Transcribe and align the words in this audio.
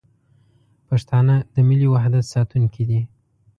پښتانه 0.87 1.35
د 1.53 1.55
ملي 1.69 1.87
وحدت 1.93 2.25
ساتونکي 2.33 2.83
دي. 2.89 3.01